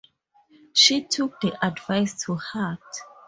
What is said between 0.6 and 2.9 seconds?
She took the advice to heart.